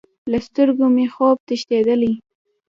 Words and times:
له 0.31 0.37
سترګو 0.47 0.85
مې 0.95 1.05
خوب 1.13 1.37
تښتیدلی 1.47 2.13